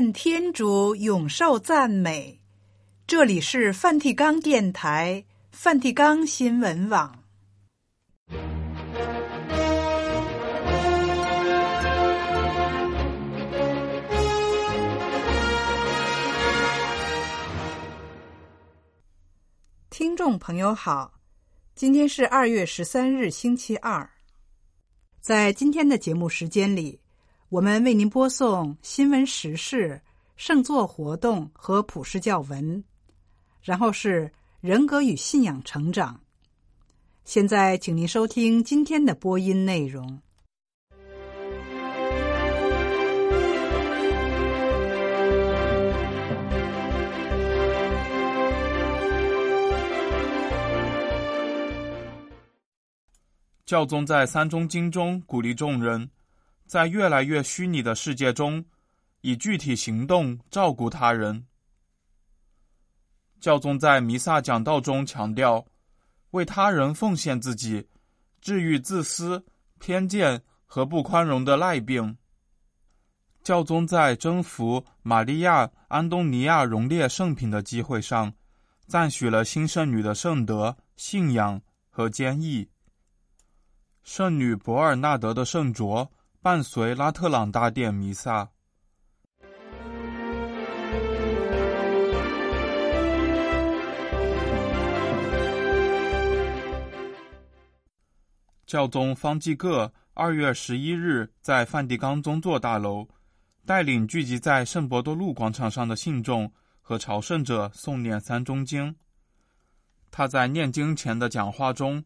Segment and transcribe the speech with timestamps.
[0.00, 2.40] 愿天主永受赞美。
[3.06, 5.22] 这里是梵蒂冈电台、
[5.52, 7.22] 梵蒂冈新闻网。
[19.90, 21.12] 听众朋友好，
[21.74, 24.08] 今天是二月十三日，星期二。
[25.20, 26.98] 在今天的节目时间里，
[27.50, 30.00] 我们为您播送新闻时事、
[30.36, 32.84] 圣座活动和普世教文，
[33.60, 36.20] 然后是人格与信仰成长。
[37.24, 40.20] 现在，请您收听今天的播音内容。
[53.66, 56.08] 教宗在三中经中鼓励众人，
[56.70, 58.64] 在越来越虚拟的世界中，
[59.22, 61.44] 以具体行动照顾他人。
[63.40, 65.66] 教宗在弥撒讲道中强调，
[66.30, 67.88] 为他人奉献自己，
[68.40, 69.44] 治愈自私、
[69.80, 72.16] 偏见和不宽容的赖病。
[73.42, 78.32] 教宗在征服玛利亚、安东尼亚荣列圣品的机会上，
[78.86, 82.68] 赞许了新圣女的圣德、信仰和坚毅。
[84.04, 86.08] 圣女博尔纳德的圣卓
[86.42, 88.48] 伴随拉特朗大殿弥撒。
[98.64, 103.06] 教宗方济各二月十一日在梵蒂冈宗座大楼，
[103.66, 108.96] 带领聚集在圣伯多禄广场上的信众和朝圣者诵念三中经。
[110.10, 112.02] 他在念经前的讲话中。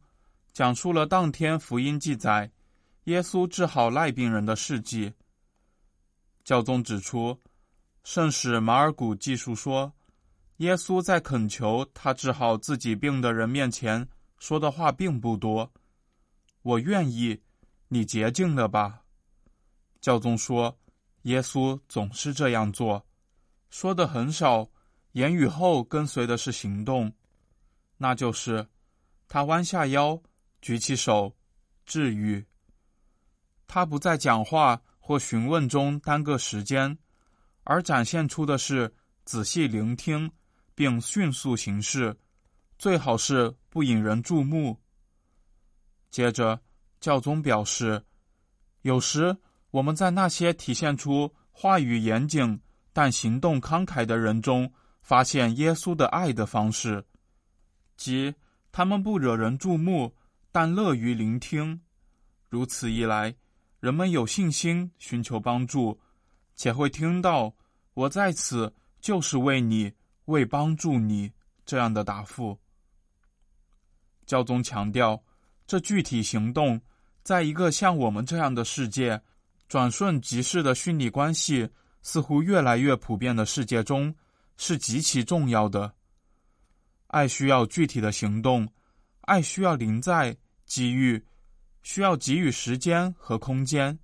[0.53, 2.49] 讲述了当天福音记载
[3.04, 5.12] 耶稣治好赖病人的事迹。
[6.42, 7.38] 教宗指出，
[8.03, 9.92] 圣使马尔谷记述说，
[10.59, 14.06] 耶稣在恳求他治好自己病的人面前
[14.38, 15.72] 说的话并不多。
[16.62, 17.41] 我愿意，
[17.88, 19.03] 你洁净了吧。
[20.00, 20.78] 教宗说，
[21.22, 23.06] 耶稣总是这样做，
[23.70, 24.70] 说的很少，
[25.12, 27.12] 言语后跟随的是行动，
[27.97, 28.66] 那就是
[29.28, 30.20] 他弯下腰。
[30.62, 31.37] 举起手，
[31.84, 32.43] 治愈。
[33.75, 36.97] 他不在讲话或询问中耽搁时间，
[37.65, 40.31] 而展现出的是仔细聆听
[40.77, 42.17] 并迅速行事，
[42.79, 44.81] 最好是不引人注目。
[46.09, 46.61] 接着，
[47.01, 48.01] 教宗表示，
[48.83, 49.37] 有时
[49.73, 52.61] 我们在那些体现出话语严谨
[52.93, 57.05] 但行动慷慨的人中，发现耶稣的爱的方式，
[57.97, 58.33] 即
[58.71, 60.15] 他们不惹人注目。
[60.53, 61.81] 但乐于聆听，
[62.49, 63.35] 如此一来，
[63.84, 66.00] 人们有信心寻求帮助，
[66.56, 67.55] 且会听到
[67.93, 69.93] “我在此就是为你，
[70.25, 71.31] 为帮助你”
[71.67, 72.59] 这样的答复。
[74.25, 75.23] 教宗强调，
[75.67, 76.81] 这具体行动，
[77.23, 79.21] 在一个像我们这样的世界，
[79.69, 81.69] 转瞬即逝的虚拟关系
[82.00, 84.15] 似乎越来越普遍的世界中，
[84.56, 85.93] 是极其重要的。
[87.09, 88.67] 爱需要具体的行动，
[89.21, 90.34] 爱需要临在。
[90.65, 91.23] 机遇
[91.84, 93.97] 需要给予时间和空间，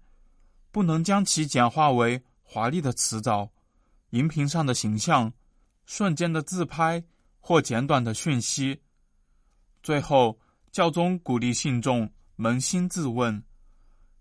[0.70, 3.50] 不能将其简化为华丽的辞藻、
[4.10, 5.32] 荧屏上的形象、
[5.86, 7.02] 瞬间的自拍
[7.40, 8.80] 或简短的讯息。
[9.82, 10.38] 最后，
[10.70, 13.42] 教宗鼓励信众扪心自问：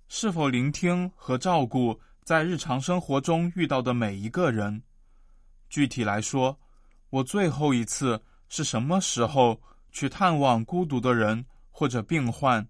[0.08, 4.82] 是否聆听和照顾在日常生活中遇到的每一个人？
[5.70, 6.58] 具体来说，
[7.10, 9.62] 我最后一次是什么时候
[9.92, 11.46] 去探望孤独的人？
[11.72, 12.68] 或者病患，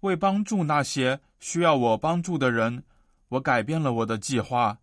[0.00, 2.84] 为帮助那些需要我帮助的人，
[3.28, 4.78] 我改变了我的计划。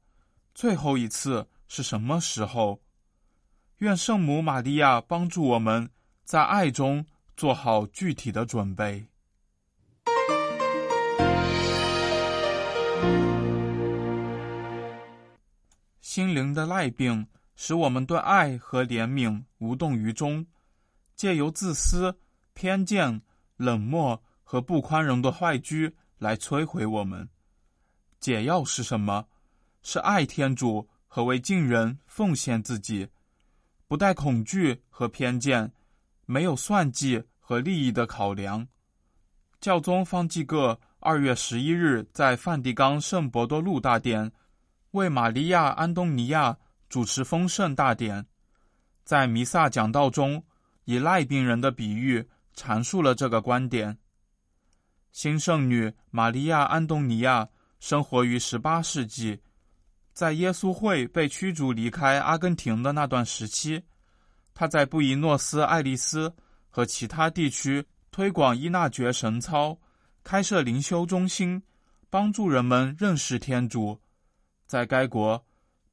[0.54, 2.80] 最后一次是什么时候？
[3.80, 5.90] 愿圣母玛利亚帮助我们
[6.24, 9.06] 在爱中做好具体的准备。
[16.02, 20.46] 心灵的赖病使我们对爱和怜悯无动于衷，
[21.16, 22.18] 借由自私、
[22.54, 23.22] 偏见。
[23.58, 27.28] 冷漠和不宽容的坏居来摧毁我们。
[28.22, 29.26] 解药是什么？
[29.82, 33.10] 是爱天主和为敬人奉献自己，
[33.88, 35.74] 不带恐惧和偏见，
[36.26, 38.66] 没有算计和利益的考量。
[39.60, 44.32] 教宗方济各二月十一日在梵蒂冈圣伯多禄大殿
[44.92, 46.58] 为玛利亚·安东尼亚
[46.88, 48.26] 主持丰盛大典，
[49.04, 50.42] 在弥撒讲道中
[50.86, 52.26] 以赖病人的比喻。
[52.58, 53.98] 阐述了这个观点。
[55.16, 57.48] 新圣女玛利亚·安东尼亚
[57.80, 59.40] 生活于十八世纪，
[60.12, 63.82] 在耶稣会被驱逐离开阿根廷的那段时期，
[64.54, 66.36] 他在布宜诺斯艾利斯
[66.70, 69.80] 和其他地区推广伊纳爵神操，
[70.22, 71.64] 开设灵修中心，
[72.10, 73.98] 帮助人们认识天主。
[74.68, 75.42] 在该国，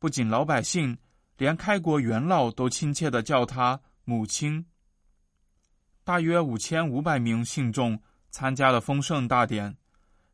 [0.01, 0.99] 不仅老百姓，
[1.39, 4.67] 连开国元老都亲切的叫他母亲。
[6.03, 7.97] 大约五千五百名信众
[8.32, 9.76] 参加了丰盛大典，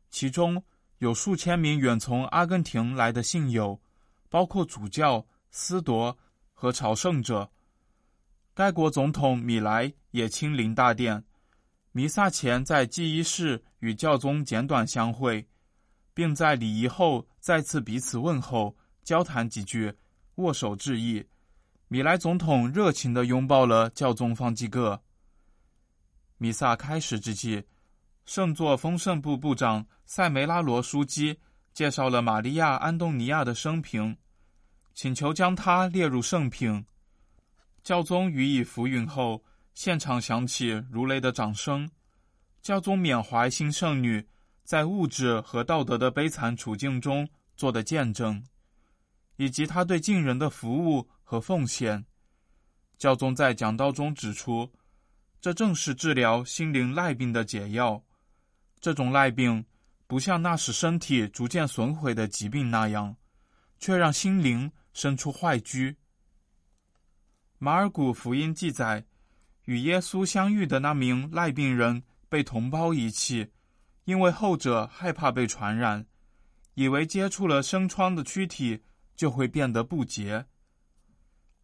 [0.09, 0.63] 其中
[0.99, 3.79] 有数千名远从阿根廷来的信友，
[4.29, 6.17] 包括主教、司铎
[6.53, 7.51] 和朝圣者。
[8.53, 11.23] 该国总统米莱也亲临大殿，
[11.91, 15.45] 弥撒前在祭衣室与教宗简短相会，
[16.13, 19.93] 并在礼仪后再次彼此问候、交谈几句，
[20.35, 21.25] 握手致意。
[21.89, 25.01] 米莱总统热情地拥抱了教宗方济各。
[26.37, 27.61] 弥撒开始之际，
[28.29, 31.35] 圣座丰盛部部长塞梅拉罗枢机
[31.73, 34.15] 介绍了玛利亚·安东尼亚的生平，
[34.93, 36.85] 请求将她列入圣品。
[37.81, 39.43] 教宗予以符允后，
[39.73, 41.89] 现场响起如雷的掌声。
[42.61, 44.23] 教宗缅怀新圣女
[44.63, 48.43] 在物质和道德的悲惨处境中做的见证，
[49.37, 52.05] 以及她对近人的服务和奉献。
[52.99, 54.71] 教宗在讲道中指出。
[55.41, 58.03] 这正是治疗心灵赖病的解药。
[58.79, 59.65] 这种赖病
[60.07, 63.15] 不像那使身体逐渐损毁的疾病那样，
[63.79, 65.95] 却让心灵生出坏疽。
[67.57, 69.05] 马尔谷福音记载，
[69.65, 73.51] 与耶稣相遇的那名赖病人被同胞遗弃，
[74.05, 76.05] 因为后者害怕被传染，
[76.73, 78.81] 以为接触了生疮的躯体
[79.15, 80.45] 就会变得不洁。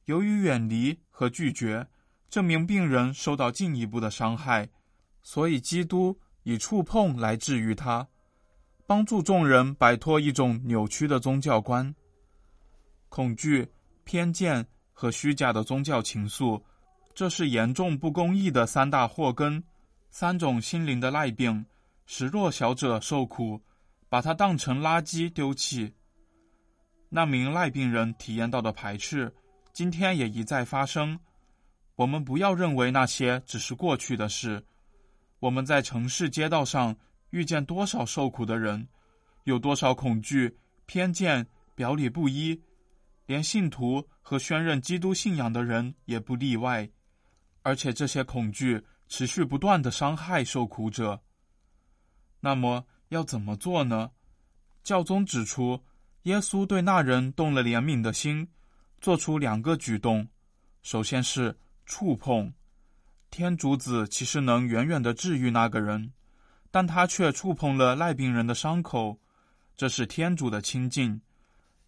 [0.06, 1.88] 由于远离和拒绝。
[2.27, 4.68] 这名病人受到进一步的伤害，
[5.21, 8.07] 所以基督以触碰来治愈他，
[8.86, 11.94] 帮助众人摆脱一种扭曲的宗教观。
[13.09, 13.68] 恐惧、
[14.03, 14.63] 偏见
[14.94, 16.62] 和虚假的宗教情愫，
[17.15, 19.63] 这是严重不公义的三大祸根，
[20.12, 21.65] 三种心灵的赖病，
[22.06, 23.59] 使弱小者受苦，
[24.07, 25.92] 把他当成垃圾丢弃。
[27.09, 29.33] 那名赖病人体验到的排斥，
[29.74, 31.19] 今天也一再发生。
[31.95, 34.63] 我们不要认为那些只是过去的事。
[35.39, 36.95] 我们在城市街道上
[37.29, 38.87] 遇见多少受苦的人，
[39.43, 41.45] 有多少恐惧、偏见、
[41.75, 42.61] 表里不一，
[43.25, 46.89] 连信徒和宣认基督信仰的人也不例外。
[47.61, 51.21] 而且这些恐惧持续不断的伤害受苦者。
[52.39, 54.11] 那么要怎么做呢？
[54.83, 55.83] 教宗指出，
[56.23, 58.47] 耶稣对那人动了怜悯的心，
[59.01, 60.27] 做出两个举动。
[60.81, 61.57] 首先是。
[61.87, 62.51] 触碰，
[63.35, 66.13] 天主子其实能远远的治愈那个人，
[66.71, 69.19] 但他却触碰了赖病人的伤口，
[69.75, 71.19] 这是天主的亲近，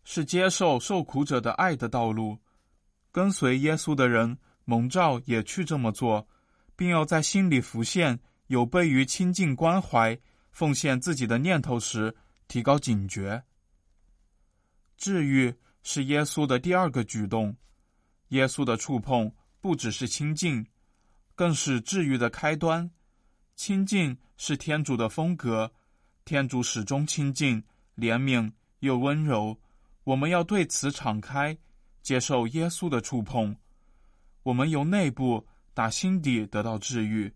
[0.04, 2.38] 是接受受苦者的爱的道路。
[3.14, 6.28] 跟随耶稣的人蒙召也去这么做，
[6.76, 10.20] 并要在心里浮现有悖于亲近关怀、
[10.52, 12.14] 奉献自己的念头时，
[12.50, 13.42] 提高警觉。
[14.98, 17.56] 治愈是耶稣的第二个举动，
[18.32, 19.32] 耶稣的触碰。
[19.62, 20.66] 不只是亲近，
[21.38, 22.90] 更是治愈的开端。
[23.56, 25.72] 亲近是天主的风格，
[26.26, 27.64] 天主始终亲近、
[27.96, 29.56] 怜悯又温柔。
[30.04, 31.56] 我们要对此敞开，
[32.02, 33.56] 接受耶稣的触碰。
[34.42, 37.32] 我们由内部打心底得到治愈。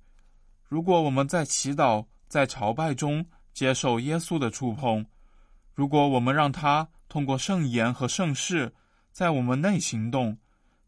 [0.63, 5.05] 如果我们在祈祷、在朝拜中接受耶稣的触碰，
[5.75, 8.73] 如果我们让他通过圣言和圣事
[9.11, 10.35] 在我们内行动，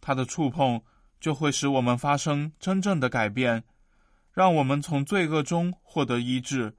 [0.01, 0.81] 他的触碰。
[1.23, 3.63] 就会使我们发生真正的改变，
[4.33, 6.75] 让我们从罪恶中获得医治，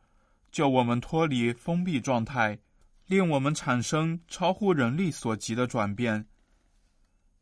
[0.53, 2.59] 救我们脱离封闭状态，
[3.07, 6.27] 令我们产生超乎人力所及的转变。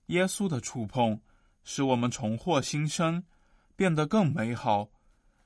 [0.06, 1.20] 耶稣的触碰
[1.64, 3.24] 使我们重获新生，
[3.74, 4.88] 变得更美好，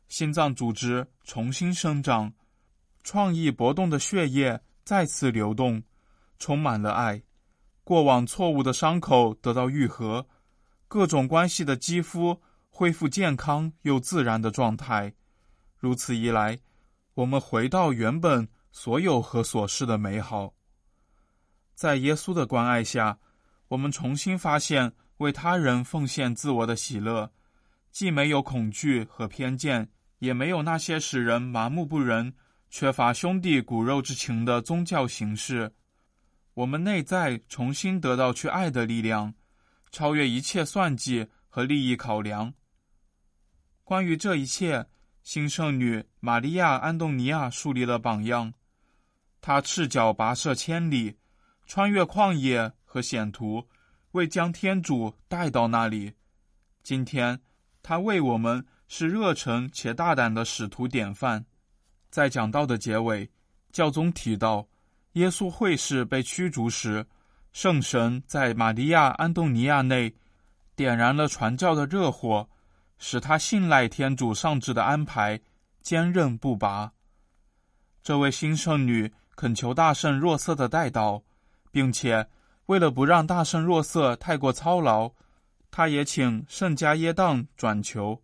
[0.08, 2.30] 心脏组织重新生长，
[3.02, 5.82] 创意搏动的血液再次流动，
[6.38, 7.22] 充满了爱，
[7.82, 10.26] 过往错误的伤口得到愈合。
[10.88, 12.40] 各种关系的肌肤
[12.70, 15.12] 恢复健康又自然的状态，
[15.76, 16.58] 如此一来，
[17.14, 20.54] 我们回到原本所有和所事的美好。
[21.74, 23.18] 在耶稣的关爱下，
[23.68, 27.32] 我们重新发现为他人奉献自我的喜乐，
[27.90, 29.88] 既没有恐惧和偏见，
[30.20, 32.32] 也没有那些使人麻木不仁、
[32.70, 35.72] 缺乏兄弟骨肉之情的宗教形式。
[36.54, 39.34] 我们内在重新得到去爱的力量。
[39.96, 42.52] 超越一切算计和利益考量。
[43.82, 44.84] 关于这一切，
[45.22, 48.52] 新圣女玛利亚·安东尼亚树立了榜样。
[49.40, 51.16] 她赤脚跋涉千里，
[51.64, 53.66] 穿越旷野和险途，
[54.10, 56.12] 为将天主带到那里。
[56.82, 57.40] 今天，
[57.82, 61.46] 他为我们是热诚且大胆的使徒典范。
[62.10, 63.30] 在讲道的结尾，
[63.72, 64.68] 教宗提到，
[65.12, 67.06] 耶稣会士被驱逐时，
[67.56, 70.14] 圣神在玛利亚·安东尼亚内
[70.74, 72.46] 点燃了传教的热火，
[72.98, 75.40] 使他信赖天主上至的安排，
[75.80, 76.92] 坚韧不拔。
[78.02, 81.22] 这位新圣女恳求大圣若瑟的带导，
[81.70, 82.28] 并且
[82.66, 85.10] 为了不让大圣若瑟太过操劳，
[85.70, 88.20] 他也请圣家耶当转求，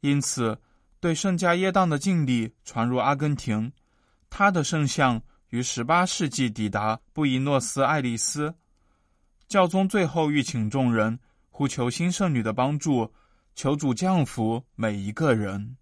[0.00, 0.60] 因此。
[0.98, 3.70] 对圣家耶诞的敬礼传入阿根廷，
[4.28, 8.54] 他的圣像于十八世纪抵达布宜诺斯艾利斯。
[9.48, 13.12] 教宗最后欲请众人呼求新圣女的帮助，
[13.54, 15.76] 求主降福每一个人。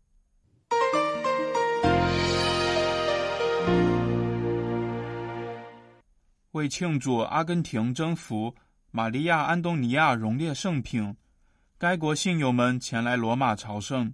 [6.53, 8.55] 为庆祝阿根廷征服
[8.93, 11.17] 玛利亚·安东尼亚荣列圣品，
[11.79, 14.13] 该国信友们前来罗马朝圣。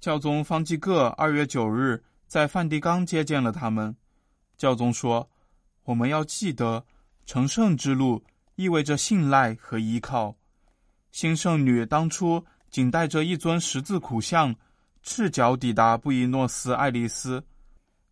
[0.00, 3.94] 教宗方济各二月九日在梵蒂冈接见了他们。
[4.56, 5.28] 教宗说
[5.84, 6.84] ：“我们要记得，
[7.26, 10.36] 成圣之路意味着信赖和依靠。
[11.12, 14.54] 新圣女当初仅带着一尊十字苦像，
[15.02, 17.44] 赤脚抵达布宜诺斯艾利斯，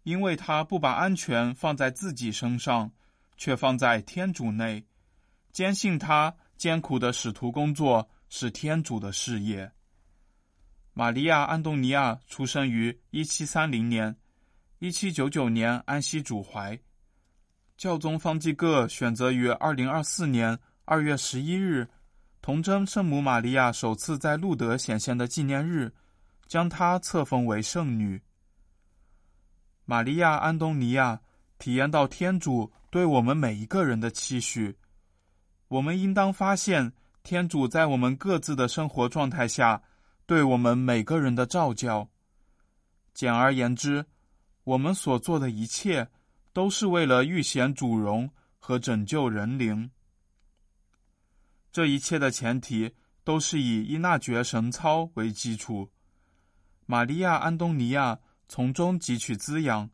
[0.03, 2.91] 因为她不把安全放在自己身上，
[3.37, 4.85] 却放在天主内，
[5.53, 9.73] 坚信她艰苦的使徒工作是天主的事业。”
[10.97, 14.17] 玛利亚·安东尼亚出生于一七三零年，
[14.79, 16.79] 一七九九年安息主怀。
[17.77, 21.89] 教宗方济各选择于二零二四年二月十一日，
[22.43, 25.93] 童真圣母玛利亚首次在路德显现的纪念日，
[26.47, 28.21] 将她册封为圣女。
[29.85, 31.21] 玛利亚·安东尼亚
[31.59, 34.77] 体验到天主对我们每一个人的期许，
[35.69, 39.83] 我们应当发现天主在我们各自的生活状态下。
[40.27, 42.09] 对我们每个人的照教。
[43.13, 44.07] 简而言之，
[44.65, 46.09] 我们所做的一切，
[46.53, 49.91] 都是为了预显主荣和拯救人灵。
[51.71, 52.95] 这一切的前提
[53.25, 55.91] 都是以伊纳爵神操为基础，
[56.87, 58.19] 玛利亚·安东尼亚
[58.49, 59.91] 从中汲取滋养，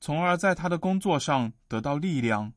[0.00, 2.52] 从而在他的工作上得到力量。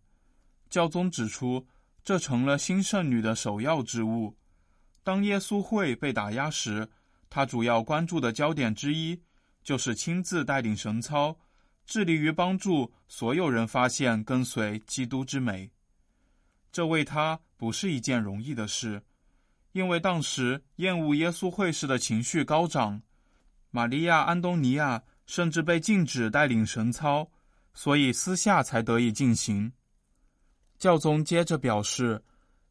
[0.69, 1.67] 教宗指出，
[2.03, 4.37] 这成了新圣女的首要之务。
[5.03, 6.87] 当耶稣会被打压时，
[7.29, 9.21] 他主要关注的焦点之一，
[9.63, 11.37] 就是亲自带领神操，
[11.85, 15.69] 致力于帮助所有人发现跟随基督之美。
[16.71, 19.01] 这为他不是一件容易的事，
[19.73, 23.01] 因为当时厌恶耶稣会士的情绪高涨，
[23.69, 27.29] 玛利亚·安东尼亚甚至被禁止带领神操，
[27.73, 29.71] 所以私下才得以进行。
[30.79, 32.23] 教宗接着表示，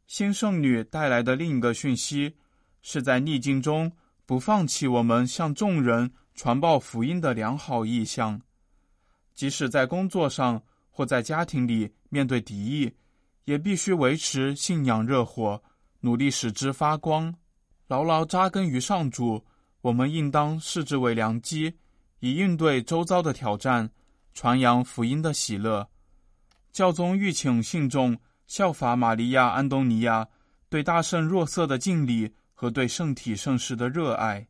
[0.07, 2.35] 新圣女带来的另一个讯息，
[2.83, 3.93] 是在逆境中。
[4.27, 6.09] 不放弃我们向众人
[6.41, 8.41] 传报福音的良好意向，
[9.35, 12.91] 即使在工作上或在家庭里面对敌意，
[13.45, 15.63] 也必须维持信仰热火，
[16.01, 17.35] 努力使之发光，
[17.89, 19.45] 牢牢扎根于上主。
[19.83, 21.75] 我们应当视之为良机，
[22.21, 23.91] 以应对周遭的挑战，
[24.33, 25.87] 传扬福音的喜乐。
[26.73, 30.27] 教宗欲请信众效法玛利亚·安东尼亚，
[30.71, 32.33] 对大圣若瑟的敬礼。
[32.55, 34.47] 和对圣体圣事的热爱，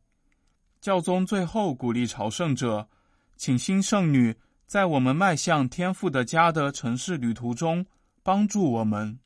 [0.81, 2.89] 教宗最后鼓励朝圣者，
[3.37, 4.35] 请新圣女
[4.65, 7.85] 在我们迈向天父的家的城市旅途中
[8.23, 9.19] 帮助我们。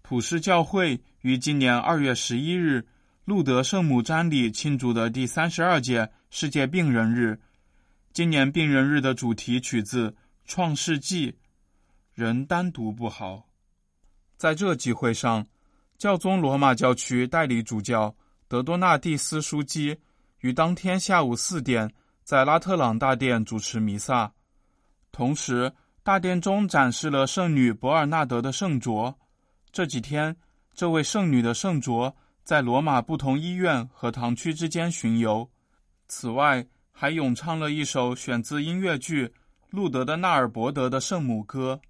[0.00, 2.82] 普世教会于今年二月十一日，
[3.26, 7.38] 路德圣母瞻礼庆祝的第三十二届世界病人日。
[8.14, 10.10] 今年病人日的主题取自
[10.46, 11.32] 《创世纪》。
[12.14, 13.46] 人单独不好。
[14.36, 15.44] 在这集会上，
[15.96, 18.14] 教宗罗马教区代理主教
[18.48, 19.98] 德多纳蒂斯枢机
[20.40, 21.90] 于当天下午四点
[22.22, 24.30] 在拉特朗大殿主持弥撒。
[25.10, 29.14] 同时，大殿中展示了圣女博尔纳德的圣镯。
[29.72, 30.36] 这几天，
[30.74, 32.12] 这位圣女的圣镯
[32.44, 35.48] 在罗马不同医院和堂区之间巡游。
[36.08, 39.26] 此外，还咏唱了一首选自音乐剧
[39.70, 41.80] 《路德的纳尔伯德》的圣母歌。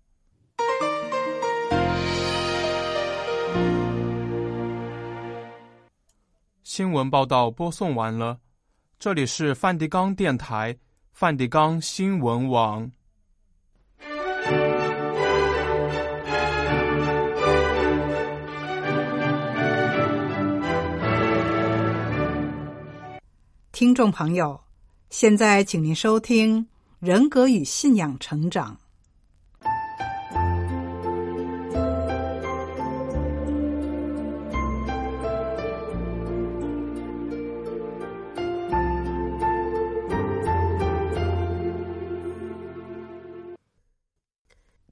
[6.76, 8.38] 新闻报道播送完了，
[8.98, 10.76] 这里是梵蒂冈电台、
[11.10, 12.92] 梵蒂冈新闻网。
[23.72, 24.60] 听众朋友，
[25.08, 26.64] 现在，请您收听
[27.00, 28.74] 《人格与信仰成长》。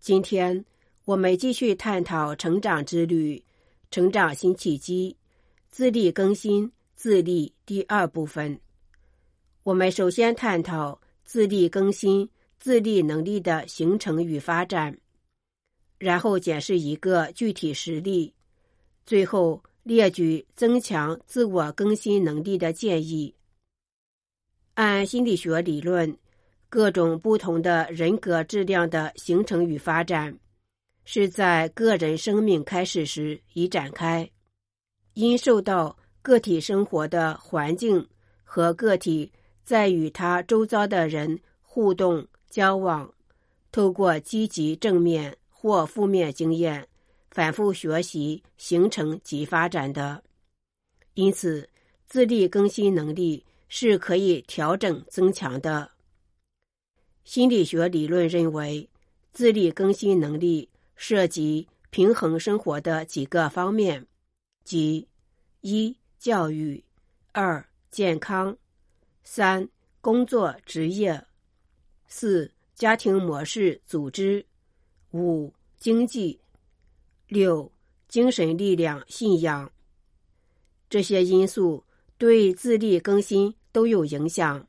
[0.04, 0.62] 今天
[1.06, 3.42] 我们继续探讨成长之旅、
[3.90, 5.16] 成长新契机、
[5.70, 8.60] 自力更新、自立第二部分。
[9.62, 14.94] 我们首先探讨自力更新、自立能力的形成与发展，
[15.96, 18.34] 然后检视一个具体实例，
[19.06, 23.34] 最后列举增强自我更新能力的建议。
[24.74, 26.14] 按心理学理论。
[26.74, 30.36] 各种不同的人格质量的形成与发展，
[31.04, 34.28] 是在个人生命开始时已展开，
[35.12, 38.04] 因受到个体生活的环境
[38.42, 39.30] 和个体
[39.62, 43.08] 在与他周遭的人互动交往，
[43.70, 46.84] 透过积极正面或负面经验
[47.30, 50.20] 反复学习形成及发展的。
[51.12, 51.70] 因此，
[52.08, 55.93] 自力更新能力是可以调整增强的。
[57.24, 58.88] 心理学理论认为，
[59.32, 64.06] 自力更新能力涉及平衡生活的几个方面，
[64.62, 65.08] 即
[65.62, 66.84] 一教育、
[67.32, 68.56] 二健康、
[69.22, 69.66] 三
[70.02, 71.24] 工作职业、
[72.06, 74.44] 四家庭模式组织、
[75.12, 76.38] 五经济、
[77.26, 77.72] 六
[78.06, 79.70] 精神力量信仰。
[80.90, 81.82] 这些因素
[82.18, 84.68] 对自力更新都有影响，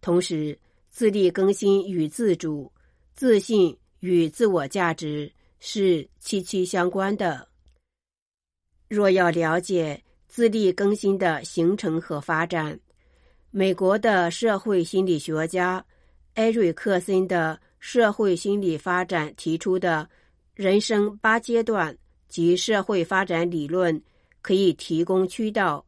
[0.00, 0.56] 同时。
[0.92, 2.70] 自力更新与自主、
[3.14, 7.48] 自信与自我价值是息息相关的。
[8.88, 12.78] 若要了解自力更新的形成和发展，
[13.50, 15.82] 美国的社会心理学家
[16.34, 20.06] 艾瑞克森的社会心理发展提出的
[20.54, 21.96] 人生八阶段
[22.28, 24.00] 及社会发展理论，
[24.42, 25.86] 可以提供渠道，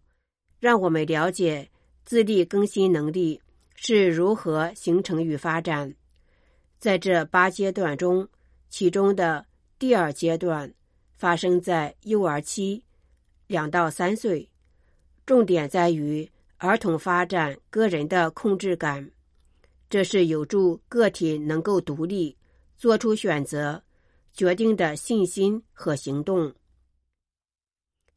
[0.58, 1.70] 让我们了解
[2.06, 3.38] 自力更新能力。
[3.74, 5.94] 是如何形成与发展？
[6.78, 8.28] 在这八阶段中，
[8.68, 9.44] 其中的
[9.78, 10.72] 第二阶段
[11.16, 12.82] 发生在幼儿期，
[13.46, 14.48] 两到三岁，
[15.26, 19.10] 重点在于儿童发展个人的控制感，
[19.90, 22.36] 这是有助个体能够独立
[22.76, 23.82] 做出选择、
[24.32, 26.54] 决定的信心和行动。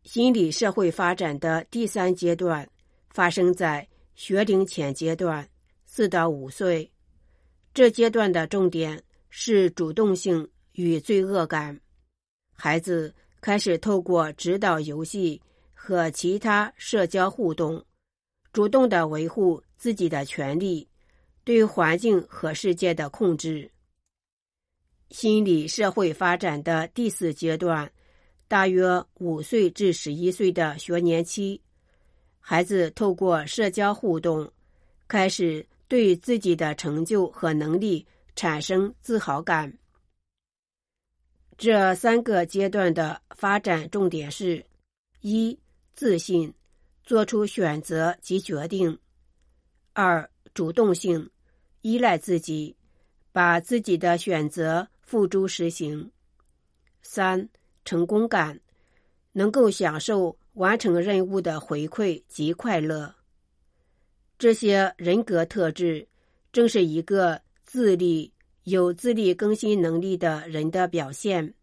[0.03, 2.69] 心理社会发展的第三阶段
[3.09, 3.87] 发生在。
[4.17, 5.47] 学龄前阶段，
[5.85, 6.91] 四到五岁，
[7.71, 11.79] 这阶段的重点是主动性与罪恶感。
[12.51, 15.39] 孩子开始透过指导游戏
[15.71, 17.85] 和其他社交互动，
[18.51, 20.89] 主动的维护自己的权利，
[21.43, 23.69] 对环境和世界的控制。
[25.11, 27.89] 心理社会发展的第四阶段，
[28.47, 28.83] 大约
[29.19, 31.61] 五岁至十一岁的学年期。
[32.49, 34.49] 孩子透过社交互动，
[35.05, 38.07] 开始对自己的成就和能力
[38.37, 39.77] 产生自豪感。
[41.57, 44.65] 这三个阶段的发展重点是：
[45.19, 45.59] 一、
[45.93, 46.53] 自信，
[47.03, 48.97] 做出选择及决定；
[49.91, 51.29] 二、主动性，
[51.81, 52.73] 依赖自己，
[53.33, 56.09] 把自己的选择付诸实行；
[57.01, 57.49] 三、
[57.83, 58.57] 成功感，
[59.33, 60.33] 能够享受。
[60.57, 63.13] 完成任务的回馈及快乐，
[64.39, 66.07] 这些人格特质
[66.51, 71.53] 正是一个自立、有自立更新能力的人的表现。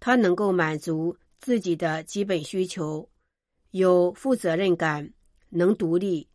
[0.00, 3.08] 他能够满足自己的基本需求，
[3.70, 5.12] 有负责任感，
[5.50, 6.26] 能独立，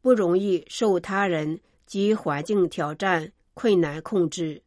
[0.00, 4.62] 不容易受他人及环境挑战、困难控制，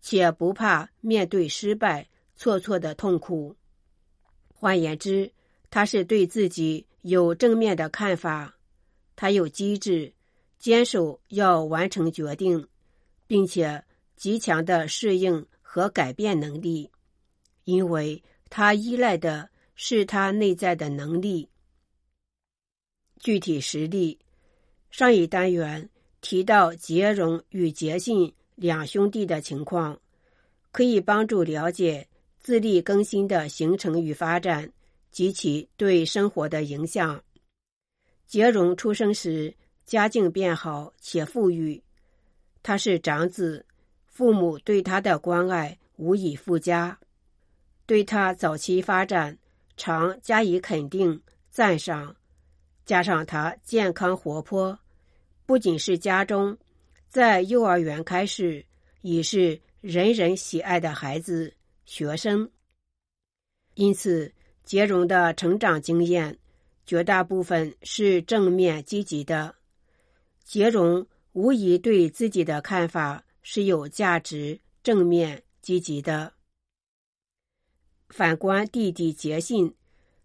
[0.00, 3.54] 且不怕面对失败、挫挫的痛苦。
[4.48, 5.30] 换言之，
[5.74, 8.54] 他是对自己有正面的看法，
[9.16, 10.12] 他有机智，
[10.56, 12.68] 坚守要完成决定，
[13.26, 13.82] 并且
[14.14, 16.88] 极强的适应和改变能力，
[17.64, 21.48] 因为他依赖的是他内在的能力。
[23.18, 24.16] 具体实例，
[24.92, 30.00] 上一单元提到杰荣与杰信两兄弟的情况，
[30.70, 32.06] 可以帮助了解
[32.38, 34.72] 自力更新的形成与发展。
[35.14, 37.22] 及其对生活的影响。
[38.26, 41.80] 杰荣出生时家境变好且富裕，
[42.64, 43.64] 他是长子，
[44.08, 46.98] 父母对他的关爱无以复加，
[47.86, 49.38] 对他早期发展
[49.76, 52.16] 常加以肯定赞赏。
[52.84, 54.76] 加上他健康活泼，
[55.46, 56.58] 不仅是家中，
[57.08, 58.66] 在幼儿园开始，
[59.02, 61.54] 已是人人喜爱的孩子、
[61.86, 62.50] 学生。
[63.74, 64.33] 因此，
[64.64, 66.38] 杰荣的成长经验
[66.86, 69.54] 绝大部分是正面积极的。
[70.42, 76.32] 杰荣无疑对自己的看法是有价值、正面积极的。
[78.08, 79.74] 反观弟弟杰信，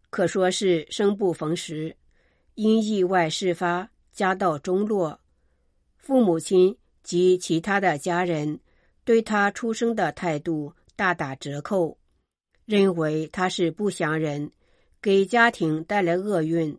[0.10, 1.96] 可说是生不逢时，
[2.56, 3.90] 因意外事发。
[4.12, 5.22] 家道中落，
[5.96, 8.60] 父母亲及其他的家人
[9.06, 11.98] 对他出生的态度大打折扣，
[12.70, 14.52] 认为他是不祥人，
[15.02, 16.78] 给家庭带来厄运。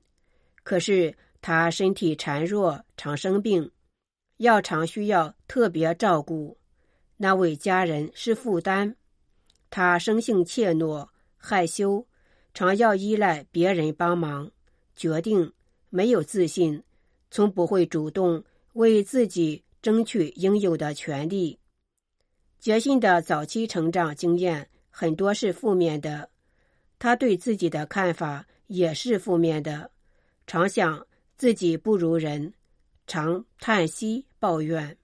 [0.62, 3.72] 可是他身体孱弱，常生病，
[4.36, 6.56] 要常需要特别照顾，
[7.16, 8.94] 那位家人是负担。
[9.68, 12.06] 他生性怯懦、害羞，
[12.54, 14.48] 常要依赖别人帮忙，
[14.94, 15.52] 决定
[15.88, 16.84] 没有自信。
[17.32, 21.58] 从不会主动为自己争取应有的权利。
[22.60, 24.68] 杰信的早期成长经验
[25.00, 26.28] 很多是负面的，
[26.98, 29.90] 他对自己的看法也是负面的，
[30.46, 31.06] 常想
[31.38, 32.52] 自己不如人，
[33.06, 34.98] 常叹息抱怨。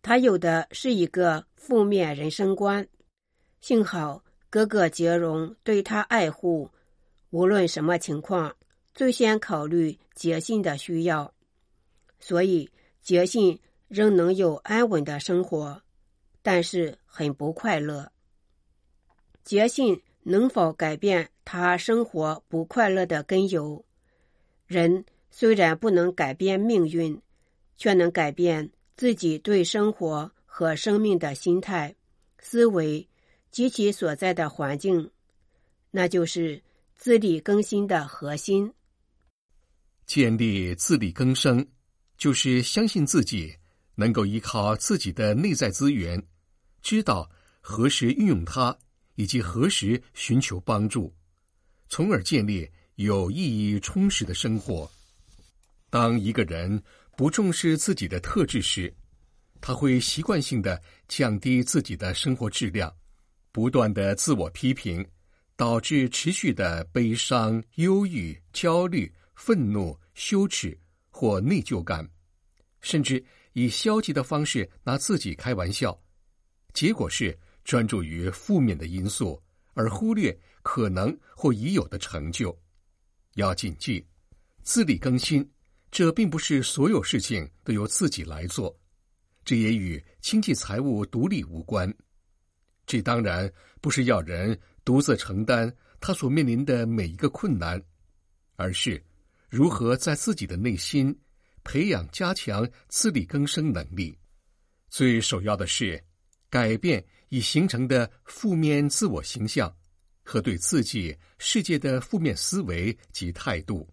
[0.00, 2.88] 他有的是一个负面人生观。
[3.60, 6.70] 幸好哥哥杰荣对他爱护，
[7.28, 8.56] 无论什么情况。
[8.94, 11.30] 最先考虑杰信的需要，
[12.20, 12.70] 所以
[13.02, 15.82] 杰信仍能有安稳的生活，
[16.40, 18.10] 但是很不快乐。
[19.48, 23.82] 杰信能否改变他生活不快乐的根由？
[24.66, 27.18] 人虽然不能改变命运，
[27.78, 31.96] 却能改变自己对生活和生命的心态、
[32.38, 33.08] 思维
[33.50, 35.10] 及其所在的环境，
[35.90, 36.62] 那就是
[36.94, 38.74] 自力更生的核心。
[40.04, 41.66] 建立自力更生，
[42.18, 43.56] 就是相信自己
[43.94, 46.22] 能够依靠自己的内在资源，
[46.82, 47.30] 知道
[47.62, 48.78] 何时运用它，
[49.18, 51.12] 以及何时寻求帮助，
[51.88, 54.88] 从而建立有意义、充实的生活。
[55.90, 56.80] 当一个人
[57.16, 58.94] 不重视自己的特质时，
[59.60, 62.94] 他会习惯性的降低自己的生活质量，
[63.50, 65.04] 不断的自我批评，
[65.56, 69.12] 导致持续的悲伤、忧郁、焦虑。
[69.40, 70.76] 愤怒、羞耻
[71.10, 72.04] 或内疚感，
[72.80, 75.96] 甚至以消极的方式拿自己开玩笑，
[76.74, 79.38] 结果是专注于负面的因素，
[79.74, 82.58] 而忽略可能或已有的成就。
[83.34, 84.02] 要谨记，
[84.62, 85.46] 自力更新，
[85.90, 88.74] 这并不是所有事情都由自己来做，
[89.44, 91.94] 这也与经济财务独立无关。
[92.86, 93.52] 这当然
[93.82, 97.78] 不是要人独自承担他所面临的每一个困难，
[98.56, 99.04] 而是。
[99.50, 101.14] 如何在自己的内心
[101.64, 104.18] 培养、加强自力更生能力？
[104.88, 106.02] 最首要的是
[106.48, 109.74] 改变已形成的负面自我形象
[110.22, 113.88] 和对自己世界的负面思维及态度。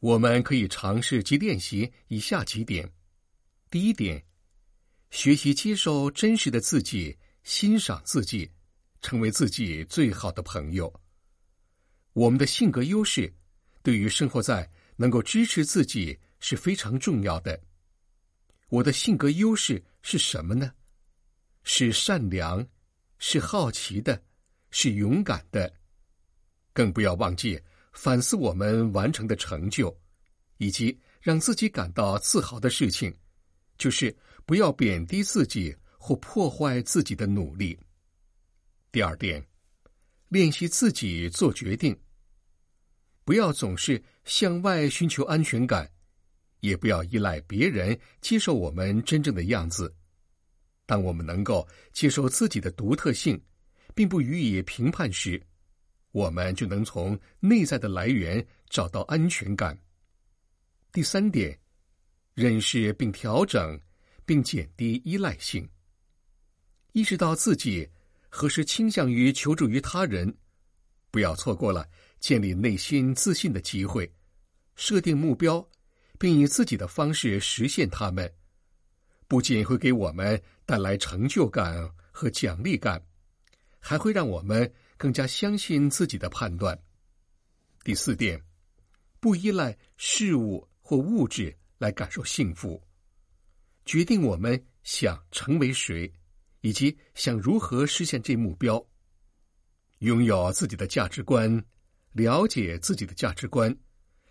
[0.00, 2.90] 我们可以尝试及练习以下几点：
[3.70, 4.24] 第一点，
[5.10, 8.50] 学习接受真实的自己，欣赏自己，
[9.00, 10.92] 成为自己最好的朋友。
[12.12, 13.32] 我们的性格优势。
[13.82, 17.62] 对于生活在能够支持自己是非常重要的。
[18.68, 20.72] 我的性格优势是什么呢？
[21.68, 22.64] 是善良，
[23.18, 24.22] 是好奇的，
[24.70, 25.70] 是勇敢的。
[26.72, 27.60] 更不要忘记
[27.92, 29.94] 反思我们完成的成就，
[30.58, 33.12] 以及让自己感到自豪的事情，
[33.76, 37.76] 就是不要贬低自己或破坏自己的努力。
[38.92, 39.44] 第二点，
[40.28, 41.98] 练习自己做决定。
[43.24, 45.90] 不要总是向外寻求安全感，
[46.60, 49.92] 也不要依赖别人接受我们真正的样子。
[50.86, 53.38] 当我们能够接受自己的独特性，
[53.94, 55.42] 并不予以评判时，
[56.12, 59.78] 我们就能从内在的来源找到安全感。
[60.92, 61.58] 第三点，
[62.34, 63.78] 认识并调整，
[64.24, 65.68] 并减低依赖性，
[66.92, 67.86] 意识到自己
[68.28, 70.34] 何时倾向于求助于他人，
[71.10, 71.86] 不要错过了。
[72.18, 74.10] 建立内心自信的机会，
[74.74, 75.64] 设定目标，
[76.18, 78.32] 并以自己的方式实现它们，
[79.28, 83.02] 不仅会给我们带来成就感和奖励感，
[83.78, 86.78] 还会让我们更加相信自己的判断。
[87.84, 88.40] 第四点，
[89.20, 92.82] 不依赖事物或物质来感受幸福，
[93.84, 96.12] 决定我们想成为谁，
[96.60, 98.84] 以及想如何实现这目标，
[99.98, 101.64] 拥有自己的价值观。
[102.12, 103.76] 了解自己的价值观，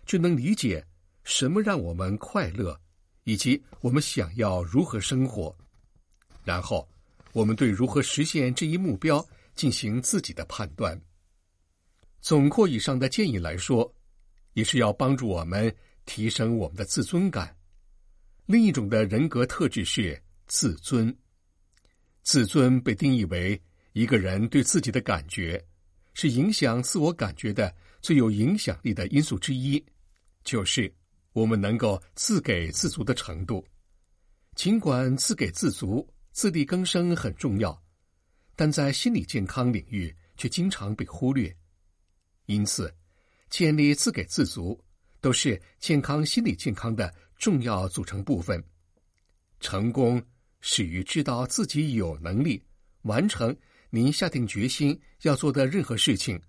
[0.06, 0.84] 就能理解
[1.22, 2.80] 什么让我们快乐，
[3.26, 5.52] 以及我们想要如何生活，
[6.44, 6.88] 然后
[7.32, 9.24] 我们对如何实现这一目标
[9.56, 10.98] 进行自己的判断。
[12.20, 13.92] 总括以上的建议来说，
[14.52, 17.52] 也是要帮助我们提升我们的自尊感。
[18.46, 21.12] 另一种的人格特质是自尊。
[22.22, 23.60] 自尊被定义为
[23.92, 25.60] 一个人对自己的感觉，
[26.14, 29.84] 是影响自我感觉的最有影响力的因素之一，
[30.44, 30.92] 就是
[31.36, 33.62] 我们能够自给自足的程度。
[34.54, 37.78] 尽管自给自足、自力更生很重要，
[38.54, 41.54] 但在心理健康领域却经常被忽略。
[42.46, 42.90] 因此，
[43.50, 44.82] 建立自给自足
[45.20, 48.64] 都是健康心理健康的重要组成部分。
[49.60, 50.22] 成功
[50.62, 52.62] 始于知道自己有能力
[53.02, 53.54] 完成
[53.90, 56.40] 您下定决心要做的任何事情。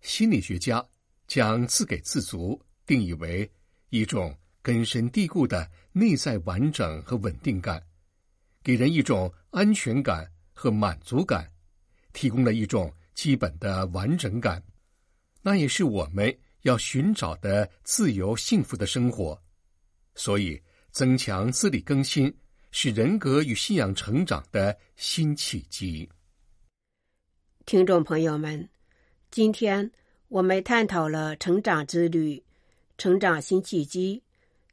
[0.00, 0.84] 心理学家
[1.26, 3.50] 将自给自足定义为
[3.92, 7.82] 一种根深蒂固的内在完整和稳定感，
[8.64, 11.46] 给人一种安全感和满足感，
[12.14, 14.62] 提供了一种基本的完整感。
[15.42, 19.38] 那也是我们要寻找的自由幸福的生活，
[20.14, 20.58] 所以
[20.90, 22.34] 增强自力更新
[22.70, 26.08] 是人格与信仰成长的新契机。
[27.66, 28.66] 听众朋友们，
[29.30, 29.92] 今天
[30.28, 32.42] 我们探讨了成长之旅、
[33.02, 34.22] 成长新契机、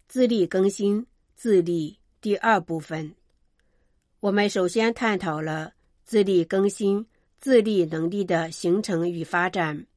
[0.07, 3.15] 自力更新、自立第二部分。
[4.19, 7.07] 我们首先探讨了自力更新、
[7.39, 9.87] 自立能力的形成与发展。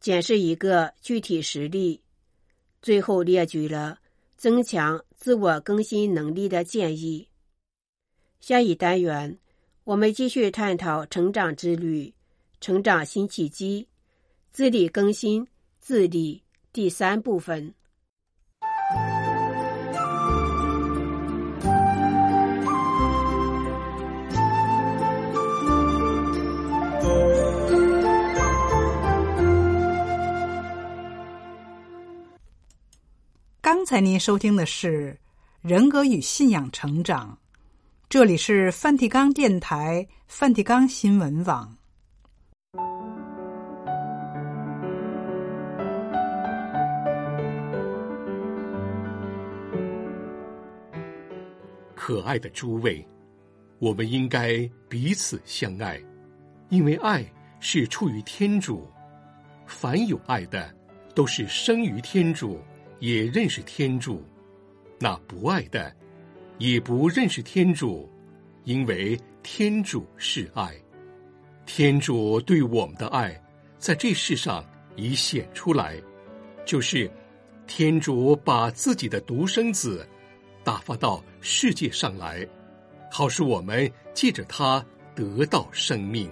[0.00, 2.00] 检视一个具体实例，
[2.80, 3.98] 最后列举了
[4.38, 7.28] 增强自我更新能力的建议。
[8.40, 9.38] 下一单元，
[9.84, 12.14] 我们继续探讨成长之旅、
[12.62, 13.86] 成长新契机、
[14.50, 15.46] 自力更新、
[15.78, 17.74] 自立第三部分。
[33.60, 35.12] 刚才您收听的是
[35.60, 37.38] 《人格与信仰成长》，
[38.08, 41.81] 这里是梵蒂冈电台、梵蒂冈新闻网。
[52.04, 53.06] 可爱的诸位，
[53.78, 56.02] 我们应该彼此相爱，
[56.68, 57.24] 因为爱
[57.60, 58.90] 是出于天主。
[59.66, 60.74] 凡有爱的，
[61.14, 62.60] 都是生于天主。
[62.98, 64.20] 也认识天主，
[64.98, 65.94] 那不爱的，
[66.58, 68.10] 也不认识天主，
[68.64, 70.74] 因为天主是爱。
[71.66, 73.40] 天主对我们的爱，
[73.78, 74.64] 在这世上
[74.96, 76.02] 已显出来，
[76.64, 77.08] 就是
[77.68, 80.04] 天主把自己的独生子
[80.64, 82.46] 打发到世界上来，
[83.10, 86.30] 好使我们借着他得到生命。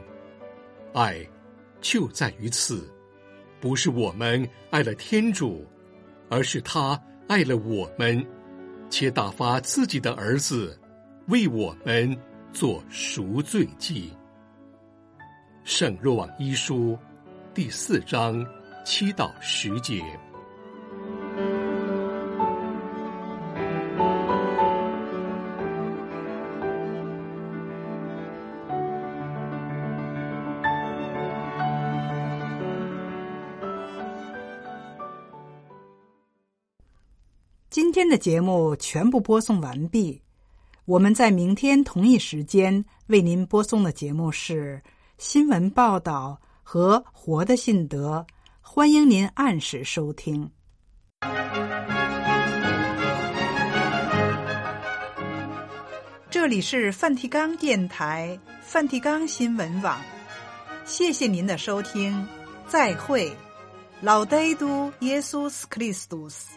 [0.95, 1.27] 爱
[1.81, 2.89] 就在于此，
[3.61, 5.67] 不是我们爱了天主。
[6.33, 8.25] 而是他爱了我们，
[8.89, 10.79] 且打发自己的儿子
[11.27, 12.17] 为我们
[12.53, 14.13] 做赎罪祭。
[15.65, 16.97] 圣若望一书
[17.53, 18.47] 第四章
[18.85, 20.01] 七到十节。
[38.01, 40.23] 今天的节目全部播送完毕，
[40.87, 44.83] 我们在明天同一时间为您播送的节目是
[45.19, 48.27] 新闻报道和活的信德，
[48.63, 50.51] 欢迎您按时收听。
[56.31, 60.01] 这里是梵蒂冈电台、梵蒂冈新闻网，
[60.87, 62.27] 谢谢您的收听，
[62.67, 63.31] 再会，
[64.01, 66.49] 老呆都耶稣斯克里斯多斯。